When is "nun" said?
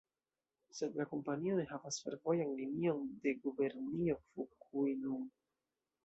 5.03-5.29